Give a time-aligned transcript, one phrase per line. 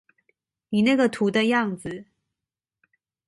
[0.69, 2.05] 你那個圖的樣子